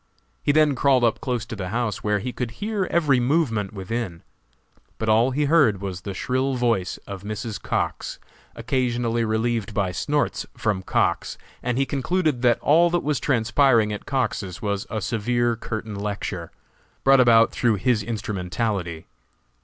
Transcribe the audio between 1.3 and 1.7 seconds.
to the